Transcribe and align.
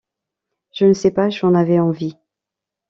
Je 0.73 0.85
ne 0.85 0.93
sais 0.93 1.11
pas, 1.11 1.29
j’en 1.29 1.53
avais 1.53 1.79
envie. 1.79 2.17